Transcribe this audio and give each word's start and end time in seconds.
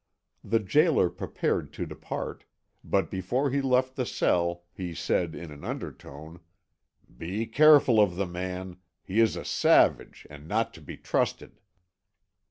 The 0.43 0.57
gaoler 0.59 1.11
prepared 1.11 1.71
to 1.73 1.85
depart, 1.85 2.45
but 2.83 3.11
before 3.11 3.51
he 3.51 3.61
left 3.61 3.95
the 3.95 4.03
cell 4.07 4.63
he 4.73 4.95
said 4.95 5.35
in 5.35 5.51
an 5.51 5.63
undertone: 5.63 6.39
"Be 7.15 7.45
careful 7.45 7.99
of 8.01 8.15
the 8.15 8.25
man; 8.25 8.77
he 9.03 9.19
is 9.19 9.35
a 9.35 9.45
savage, 9.45 10.25
and 10.27 10.47
not 10.47 10.73
to 10.73 10.81
be 10.81 10.97
trusted." 10.97 11.59